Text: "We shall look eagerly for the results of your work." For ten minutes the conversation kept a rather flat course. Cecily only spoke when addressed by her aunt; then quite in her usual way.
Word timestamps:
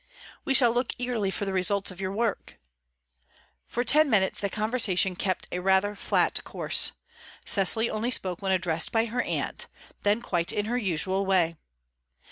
"We 0.45 0.55
shall 0.55 0.71
look 0.71 0.93
eagerly 0.97 1.29
for 1.29 1.45
the 1.45 1.53
results 1.53 1.91
of 1.91 2.01
your 2.01 2.11
work." 2.11 2.57
For 3.67 3.83
ten 3.83 4.09
minutes 4.09 4.41
the 4.41 4.49
conversation 4.49 5.15
kept 5.15 5.45
a 5.51 5.59
rather 5.59 5.93
flat 5.93 6.43
course. 6.43 6.93
Cecily 7.45 7.87
only 7.87 8.09
spoke 8.09 8.41
when 8.41 8.51
addressed 8.51 8.91
by 8.91 9.05
her 9.05 9.21
aunt; 9.21 9.67
then 10.01 10.23
quite 10.23 10.51
in 10.51 10.65
her 10.65 10.77
usual 10.79 11.23
way. 11.27 11.55